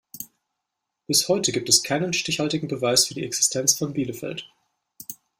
Bis 1.05 1.27
heute 1.27 1.51
gibt 1.51 1.69
es 1.69 1.83
keinen 1.83 2.13
stichhaltigen 2.13 2.67
Beweis 2.67 3.05
für 3.05 3.13
die 3.13 3.23
Existenz 3.23 3.77
von 3.77 3.93
Bielefeld. 3.93 4.49